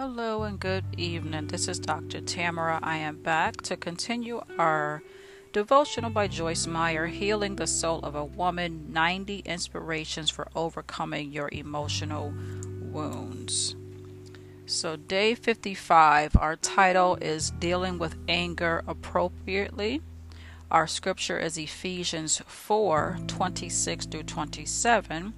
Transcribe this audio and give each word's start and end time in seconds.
Hello 0.00 0.44
and 0.44 0.58
good 0.58 0.84
evening. 0.96 1.48
This 1.48 1.68
is 1.68 1.78
Dr. 1.78 2.22
Tamara. 2.22 2.80
I 2.82 2.96
am 2.96 3.20
back 3.20 3.60
to 3.60 3.76
continue 3.76 4.40
our 4.58 5.02
devotional 5.52 6.08
by 6.08 6.26
Joyce 6.26 6.66
Meyer, 6.66 7.06
Healing 7.06 7.56
the 7.56 7.66
Soul 7.66 8.00
of 8.02 8.14
a 8.14 8.24
Woman 8.24 8.94
90 8.94 9.40
Inspirations 9.40 10.30
for 10.30 10.48
Overcoming 10.56 11.32
Your 11.32 11.50
Emotional 11.52 12.32
Wounds. 12.80 13.76
So, 14.64 14.96
day 14.96 15.34
55, 15.34 16.34
our 16.34 16.56
title 16.56 17.16
is 17.16 17.50
Dealing 17.50 17.98
with 17.98 18.16
Anger 18.26 18.82
Appropriately. 18.88 20.00
Our 20.70 20.86
scripture 20.86 21.38
is 21.38 21.58
Ephesians 21.58 22.40
4 22.46 23.18
26 23.26 24.06
through 24.06 24.22
27. 24.22 25.34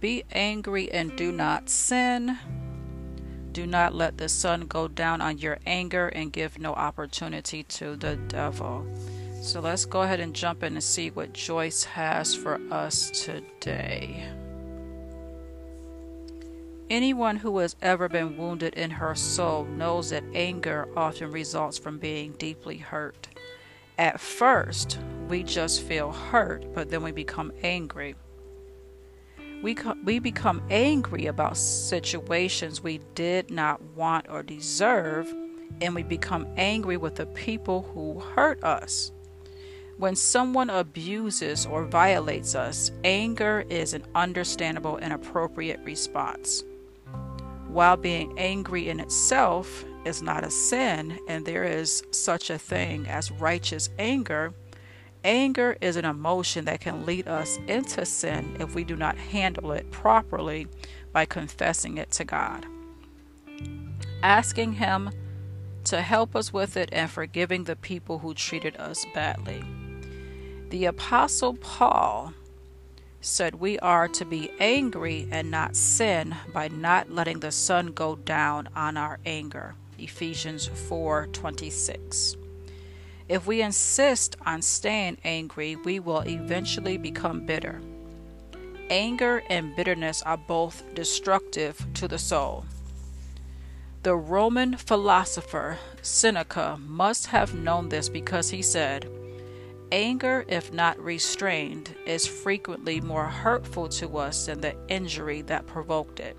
Be 0.00 0.24
angry 0.32 0.90
and 0.90 1.14
do 1.14 1.30
not 1.30 1.68
sin. 1.68 2.38
Do 3.52 3.66
not 3.66 3.94
let 3.94 4.16
the 4.16 4.30
sun 4.30 4.62
go 4.62 4.88
down 4.88 5.20
on 5.20 5.36
your 5.36 5.58
anger 5.66 6.08
and 6.08 6.32
give 6.32 6.58
no 6.58 6.72
opportunity 6.72 7.62
to 7.64 7.96
the 7.96 8.16
devil. 8.16 8.86
So 9.42 9.60
let's 9.60 9.84
go 9.84 10.02
ahead 10.02 10.20
and 10.20 10.34
jump 10.34 10.62
in 10.62 10.72
and 10.72 10.82
see 10.82 11.10
what 11.10 11.34
Joyce 11.34 11.84
has 11.84 12.34
for 12.34 12.58
us 12.70 13.10
today. 13.10 14.26
Anyone 16.88 17.36
who 17.36 17.58
has 17.58 17.76
ever 17.82 18.08
been 18.08 18.38
wounded 18.38 18.74
in 18.74 18.90
her 18.90 19.14
soul 19.14 19.64
knows 19.64 20.10
that 20.10 20.24
anger 20.34 20.88
often 20.96 21.30
results 21.30 21.76
from 21.76 21.98
being 21.98 22.32
deeply 22.32 22.78
hurt. 22.78 23.28
At 23.98 24.20
first, 24.20 24.98
we 25.28 25.42
just 25.42 25.82
feel 25.82 26.12
hurt, 26.12 26.72
but 26.74 26.88
then 26.88 27.02
we 27.02 27.12
become 27.12 27.52
angry 27.62 28.14
we, 29.62 29.76
we 30.04 30.18
become 30.18 30.60
angry 30.70 31.26
about 31.26 31.56
situations 31.56 32.82
we 32.82 32.98
did 33.14 33.50
not 33.50 33.80
want 33.94 34.26
or 34.28 34.42
deserve, 34.42 35.32
and 35.80 35.94
we 35.94 36.02
become 36.02 36.46
angry 36.56 36.96
with 36.96 37.14
the 37.14 37.26
people 37.26 37.82
who 37.94 38.18
hurt 38.18 38.62
us. 38.64 39.12
When 39.98 40.16
someone 40.16 40.68
abuses 40.68 41.64
or 41.64 41.84
violates 41.84 42.56
us, 42.56 42.90
anger 43.04 43.64
is 43.70 43.94
an 43.94 44.04
understandable 44.14 44.96
and 44.96 45.12
appropriate 45.12 45.80
response. 45.84 46.64
While 47.68 47.96
being 47.96 48.36
angry 48.38 48.88
in 48.88 48.98
itself 48.98 49.84
is 50.04 50.22
not 50.22 50.44
a 50.44 50.50
sin, 50.50 51.18
and 51.28 51.46
there 51.46 51.64
is 51.64 52.02
such 52.10 52.50
a 52.50 52.58
thing 52.58 53.06
as 53.06 53.30
righteous 53.30 53.90
anger, 53.98 54.52
Anger 55.24 55.76
is 55.80 55.96
an 55.96 56.04
emotion 56.04 56.64
that 56.64 56.80
can 56.80 57.06
lead 57.06 57.28
us 57.28 57.58
into 57.68 58.04
sin 58.04 58.56
if 58.58 58.74
we 58.74 58.82
do 58.82 58.96
not 58.96 59.16
handle 59.16 59.70
it 59.72 59.90
properly 59.92 60.66
by 61.12 61.24
confessing 61.24 61.96
it 61.96 62.10
to 62.12 62.24
God. 62.24 62.66
Asking 64.22 64.74
Him 64.74 65.10
to 65.84 66.00
help 66.00 66.34
us 66.34 66.52
with 66.52 66.76
it 66.76 66.88
and 66.92 67.10
forgiving 67.10 67.64
the 67.64 67.76
people 67.76 68.18
who 68.18 68.34
treated 68.34 68.76
us 68.76 69.04
badly. 69.14 69.62
The 70.70 70.86
Apostle 70.86 71.54
Paul 71.54 72.32
said 73.20 73.54
we 73.54 73.78
are 73.78 74.08
to 74.08 74.24
be 74.24 74.50
angry 74.58 75.28
and 75.30 75.50
not 75.50 75.76
sin 75.76 76.34
by 76.52 76.66
not 76.66 77.10
letting 77.10 77.38
the 77.38 77.52
sun 77.52 77.88
go 77.88 78.16
down 78.16 78.68
on 78.74 78.96
our 78.96 79.20
anger. 79.24 79.76
Ephesians 79.98 80.68
4:26. 80.68 82.41
If 83.28 83.46
we 83.46 83.62
insist 83.62 84.36
on 84.44 84.62
staying 84.62 85.18
angry, 85.24 85.76
we 85.76 86.00
will 86.00 86.20
eventually 86.20 86.96
become 86.96 87.46
bitter. 87.46 87.80
Anger 88.90 89.42
and 89.48 89.74
bitterness 89.74 90.22
are 90.22 90.36
both 90.36 90.82
destructive 90.94 91.86
to 91.94 92.08
the 92.08 92.18
soul. 92.18 92.64
The 94.02 94.16
Roman 94.16 94.76
philosopher 94.76 95.78
Seneca 96.02 96.76
must 96.84 97.28
have 97.28 97.54
known 97.54 97.88
this 97.88 98.08
because 98.08 98.50
he 98.50 98.60
said, 98.60 99.08
Anger, 99.92 100.44
if 100.48 100.72
not 100.72 100.98
restrained, 100.98 101.94
is 102.06 102.26
frequently 102.26 103.00
more 103.00 103.26
hurtful 103.26 103.88
to 103.90 104.18
us 104.18 104.46
than 104.46 104.60
the 104.60 104.74
injury 104.88 105.42
that 105.42 105.66
provoked 105.66 106.18
it. 106.18 106.36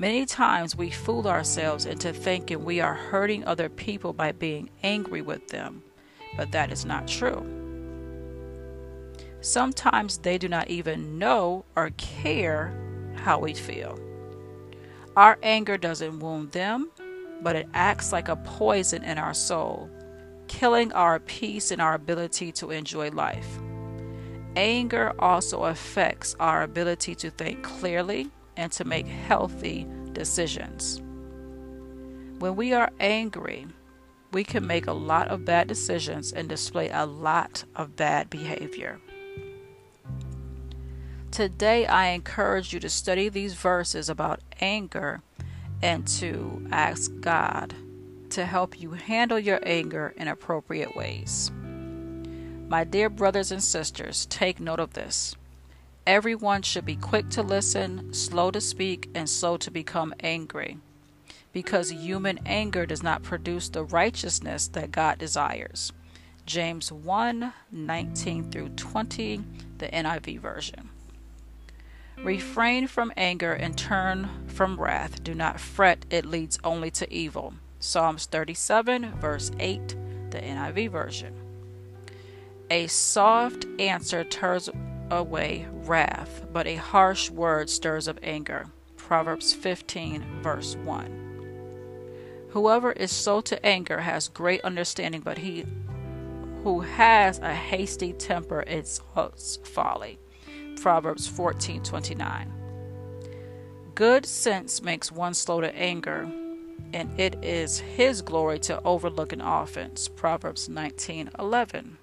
Many 0.00 0.24
times 0.24 0.74
we 0.74 0.88
fool 0.88 1.28
ourselves 1.28 1.84
into 1.84 2.14
thinking 2.14 2.64
we 2.64 2.80
are 2.80 2.94
hurting 2.94 3.44
other 3.44 3.68
people 3.68 4.14
by 4.14 4.32
being 4.32 4.70
angry 4.82 5.20
with 5.20 5.48
them, 5.48 5.82
but 6.38 6.52
that 6.52 6.72
is 6.72 6.86
not 6.86 7.06
true. 7.06 7.44
Sometimes 9.42 10.16
they 10.16 10.38
do 10.38 10.48
not 10.48 10.70
even 10.70 11.18
know 11.18 11.66
or 11.76 11.90
care 11.98 12.72
how 13.16 13.40
we 13.40 13.52
feel. 13.52 13.98
Our 15.16 15.38
anger 15.42 15.76
doesn't 15.76 16.20
wound 16.20 16.52
them, 16.52 16.90
but 17.42 17.54
it 17.56 17.68
acts 17.74 18.10
like 18.10 18.28
a 18.28 18.36
poison 18.36 19.04
in 19.04 19.18
our 19.18 19.34
soul, 19.34 19.90
killing 20.48 20.94
our 20.94 21.20
peace 21.20 21.70
and 21.70 21.82
our 21.82 21.92
ability 21.92 22.52
to 22.52 22.70
enjoy 22.70 23.10
life. 23.10 23.58
Anger 24.56 25.12
also 25.18 25.64
affects 25.64 26.34
our 26.40 26.62
ability 26.62 27.14
to 27.16 27.30
think 27.30 27.62
clearly 27.62 28.30
and 28.56 28.70
to 28.72 28.84
make 28.84 29.06
healthy 29.06 29.86
decisions. 30.12 31.00
When 32.38 32.56
we 32.56 32.72
are 32.72 32.90
angry, 33.00 33.66
we 34.32 34.44
can 34.44 34.66
make 34.66 34.86
a 34.86 34.92
lot 34.92 35.28
of 35.28 35.44
bad 35.44 35.68
decisions 35.68 36.32
and 36.32 36.48
display 36.48 36.88
a 36.90 37.04
lot 37.04 37.64
of 37.76 37.96
bad 37.96 38.30
behavior. 38.30 39.00
Today, 41.30 41.86
I 41.86 42.08
encourage 42.08 42.72
you 42.72 42.80
to 42.80 42.88
study 42.88 43.28
these 43.28 43.54
verses 43.54 44.08
about 44.08 44.40
anger 44.60 45.22
and 45.82 46.06
to 46.08 46.66
ask 46.70 47.10
God 47.20 47.74
to 48.30 48.46
help 48.46 48.80
you 48.80 48.92
handle 48.92 49.38
your 49.38 49.60
anger 49.64 50.14
in 50.16 50.28
appropriate 50.28 50.96
ways. 50.96 51.50
My 52.68 52.84
dear 52.84 53.10
brothers 53.10 53.50
and 53.50 53.62
sisters, 53.62 54.26
take 54.26 54.60
note 54.60 54.80
of 54.80 54.94
this. 54.94 55.34
Everyone 56.10 56.62
should 56.62 56.84
be 56.84 56.96
quick 56.96 57.28
to 57.28 57.40
listen, 57.40 58.12
slow 58.12 58.50
to 58.50 58.60
speak, 58.60 59.08
and 59.14 59.30
slow 59.30 59.56
to 59.58 59.70
become 59.70 60.12
angry, 60.18 60.78
because 61.52 61.92
human 61.92 62.40
anger 62.44 62.84
does 62.84 63.00
not 63.00 63.22
produce 63.22 63.68
the 63.68 63.84
righteousness 63.84 64.66
that 64.66 64.90
God 64.90 65.18
desires. 65.18 65.92
James 66.46 66.90
1 66.90 67.52
19 67.70 68.50
through 68.50 68.70
20, 68.70 69.44
the 69.78 69.86
NIV 69.86 70.40
version. 70.40 70.88
Refrain 72.18 72.88
from 72.88 73.12
anger 73.16 73.52
and 73.52 73.78
turn 73.78 74.28
from 74.48 74.80
wrath. 74.80 75.22
Do 75.22 75.32
not 75.32 75.60
fret, 75.60 76.06
it 76.10 76.24
leads 76.26 76.58
only 76.64 76.90
to 76.90 77.14
evil. 77.14 77.54
Psalms 77.78 78.26
37, 78.26 79.12
verse 79.20 79.52
8, 79.60 79.94
the 80.30 80.40
NIV 80.40 80.90
version. 80.90 81.34
A 82.68 82.88
soft 82.88 83.64
answer 83.78 84.24
turns 84.24 84.70
away 85.10 85.66
wrath, 85.72 86.46
but 86.52 86.66
a 86.66 86.76
harsh 86.76 87.30
word 87.30 87.68
stirs 87.68 88.08
up 88.08 88.18
anger. 88.22 88.66
Proverbs 88.96 89.52
15, 89.52 90.42
verse 90.42 90.76
1. 90.76 92.48
Whoever 92.50 92.92
is 92.92 93.10
slow 93.10 93.40
to 93.42 93.64
anger 93.64 94.00
has 94.00 94.28
great 94.28 94.60
understanding, 94.62 95.20
but 95.20 95.38
he 95.38 95.64
who 96.62 96.80
has 96.80 97.38
a 97.38 97.54
hasty 97.54 98.12
temper 98.12 98.62
is 98.62 99.00
folly. 99.64 100.18
Proverbs 100.80 101.26
14:29. 101.28 102.52
Good 103.94 104.26
sense 104.26 104.82
makes 104.82 105.12
one 105.12 105.34
slow 105.34 105.60
to 105.60 105.74
anger, 105.74 106.30
and 106.92 107.18
it 107.18 107.42
is 107.44 107.78
his 107.80 108.22
glory 108.22 108.58
to 108.60 108.82
overlook 108.82 109.32
an 109.32 109.40
offense. 109.40 110.08
Proverbs 110.08 110.68
19:11. 110.68 111.98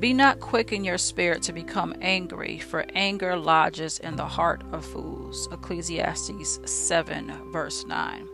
Be 0.00 0.14
not 0.14 0.40
quick 0.40 0.72
in 0.72 0.82
your 0.82 0.96
spirit 0.96 1.42
to 1.42 1.52
become 1.52 1.94
angry, 2.00 2.58
for 2.58 2.86
anger 2.94 3.36
lodges 3.36 3.98
in 3.98 4.16
the 4.16 4.26
heart 4.26 4.62
of 4.72 4.82
fools. 4.82 5.46
Ecclesiastes 5.52 6.58
7, 6.64 7.52
verse 7.52 7.84
9. 7.84 8.26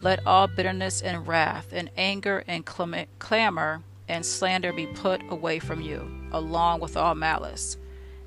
Let 0.00 0.26
all 0.26 0.48
bitterness 0.48 1.02
and 1.02 1.24
wrath 1.28 1.68
and 1.72 1.88
anger 1.96 2.42
and 2.48 2.66
clamor 2.66 3.82
and 4.08 4.26
slander 4.26 4.72
be 4.72 4.88
put 4.88 5.22
away 5.30 5.60
from 5.60 5.80
you, 5.80 6.10
along 6.32 6.80
with 6.80 6.96
all 6.96 7.14
malice. 7.14 7.76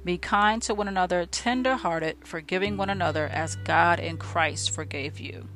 Be 0.05 0.17
kind 0.17 0.61
to 0.61 0.73
one 0.73 0.87
another, 0.87 1.25
tender 1.25 1.75
hearted, 1.75 2.25
forgiving 2.25 2.77
one 2.77 2.89
another 2.89 3.27
as 3.27 3.57
God 3.57 3.99
in 3.99 4.15
Christ 4.15 4.71
forgave 4.71 5.19
you. 5.19 5.49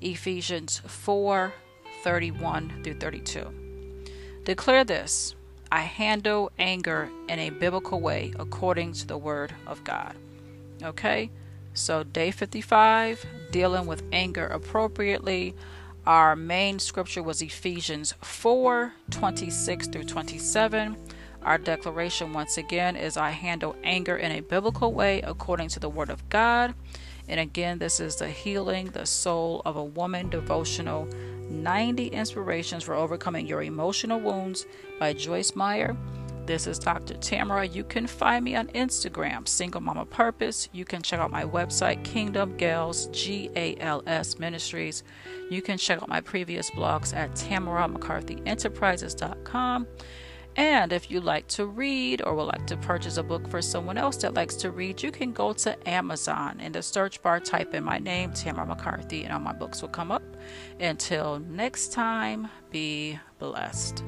Ephesians 0.00 0.82
4 0.86 1.52
31 2.04 2.84
through 2.84 2.94
32. 2.94 4.40
Declare 4.44 4.84
this 4.84 5.34
I 5.72 5.80
handle 5.82 6.50
anger 6.58 7.08
in 7.28 7.38
a 7.38 7.50
biblical 7.50 8.00
way 8.00 8.32
according 8.38 8.92
to 8.94 9.06
the 9.06 9.18
Word 9.18 9.54
of 9.66 9.84
God. 9.84 10.16
Okay? 10.82 11.30
So, 11.74 12.02
day 12.02 12.32
55, 12.32 13.24
dealing 13.52 13.86
with 13.86 14.02
anger 14.12 14.46
appropriately. 14.46 15.54
Our 16.06 16.34
main 16.34 16.78
scripture 16.78 17.22
was 17.22 17.42
Ephesians 17.42 18.14
4 18.20 18.92
26 19.10 19.88
through 19.88 20.04
27. 20.04 20.96
Our 21.42 21.58
declaration, 21.58 22.32
once 22.32 22.58
again, 22.58 22.96
is 22.96 23.16
I 23.16 23.30
handle 23.30 23.76
anger 23.84 24.16
in 24.16 24.32
a 24.32 24.40
biblical 24.40 24.92
way 24.92 25.22
according 25.22 25.68
to 25.70 25.80
the 25.80 25.88
Word 25.88 26.10
of 26.10 26.28
God. 26.28 26.74
And 27.28 27.38
again, 27.38 27.78
this 27.78 28.00
is 28.00 28.16
the 28.16 28.28
Healing 28.28 28.86
the 28.86 29.06
Soul 29.06 29.62
of 29.64 29.76
a 29.76 29.84
Woman 29.84 30.28
devotional 30.30 31.08
90 31.50 32.08
Inspirations 32.08 32.84
for 32.84 32.94
Overcoming 32.94 33.46
Your 33.46 33.62
Emotional 33.62 34.20
Wounds 34.20 34.66
by 34.98 35.12
Joyce 35.12 35.54
Meyer. 35.54 35.96
This 36.46 36.66
is 36.66 36.78
Dr. 36.78 37.14
Tamara. 37.14 37.66
You 37.66 37.84
can 37.84 38.06
find 38.06 38.44
me 38.44 38.56
on 38.56 38.68
Instagram, 38.68 39.46
Single 39.46 39.80
Mama 39.80 40.04
Purpose. 40.04 40.68
You 40.72 40.84
can 40.84 41.02
check 41.02 41.20
out 41.20 41.30
my 41.30 41.44
website, 41.44 42.02
Kingdom 42.02 42.56
Gals, 42.56 43.06
G 43.12 43.50
A 43.54 43.76
L 43.76 44.02
S 44.06 44.38
Ministries. 44.38 45.04
You 45.48 45.62
can 45.62 45.78
check 45.78 46.02
out 46.02 46.08
my 46.08 46.20
previous 46.20 46.70
blogs 46.70 47.14
at 47.14 47.30
TamaraMcCarthyEnterprises.com. 47.32 49.86
And 50.56 50.92
if 50.92 51.10
you 51.10 51.20
like 51.20 51.46
to 51.48 51.66
read 51.66 52.22
or 52.22 52.34
would 52.34 52.44
like 52.44 52.66
to 52.66 52.76
purchase 52.76 53.16
a 53.16 53.22
book 53.22 53.48
for 53.48 53.62
someone 53.62 53.96
else 53.96 54.16
that 54.18 54.34
likes 54.34 54.56
to 54.56 54.70
read, 54.70 55.02
you 55.02 55.10
can 55.10 55.32
go 55.32 55.52
to 55.52 55.88
Amazon. 55.88 56.60
In 56.60 56.72
the 56.72 56.82
search 56.82 57.22
bar, 57.22 57.40
type 57.40 57.72
in 57.74 57.84
my 57.84 57.98
name, 57.98 58.32
Tamara 58.32 58.66
McCarthy, 58.66 59.24
and 59.24 59.32
all 59.32 59.40
my 59.40 59.52
books 59.52 59.80
will 59.80 59.88
come 59.88 60.10
up. 60.10 60.22
Until 60.78 61.38
next 61.38 61.92
time, 61.92 62.48
be 62.70 63.18
blessed. 63.38 64.04